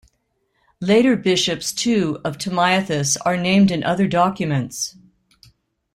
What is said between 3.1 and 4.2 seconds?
are named in other